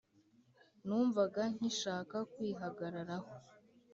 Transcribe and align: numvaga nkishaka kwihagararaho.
numvaga 0.85 1.41
nkishaka 1.55 2.15
kwihagararaho. 2.31 3.31